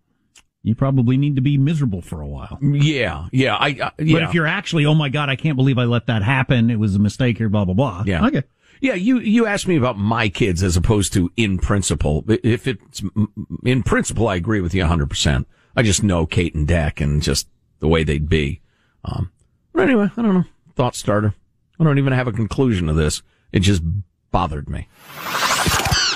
[0.64, 2.60] you probably need to be miserable for a while.
[2.62, 4.20] Yeah, yeah, I, uh, yeah.
[4.20, 6.70] But if you're actually, oh my god, I can't believe I let that happen.
[6.70, 7.48] It was a mistake here.
[7.48, 8.04] Blah blah blah.
[8.06, 8.26] Yeah.
[8.28, 8.44] Okay.
[8.82, 12.24] Yeah, you, you asked me about my kids as opposed to in principle.
[12.28, 13.02] If it's
[13.66, 15.46] in principle, I agree with you 100%.
[15.76, 17.48] I just know Kate and Dak and just
[17.80, 18.62] the way they'd be.
[19.04, 19.32] Um,
[19.74, 20.46] but anyway, I don't know.
[20.76, 21.34] Thought starter.
[21.80, 23.22] I don't even have a conclusion to this.
[23.52, 23.82] It just
[24.32, 24.88] bothered me.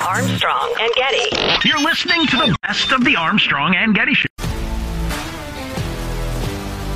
[0.01, 1.67] Armstrong and Getty.
[1.67, 4.27] You're listening to the best of the Armstrong and Getty Show.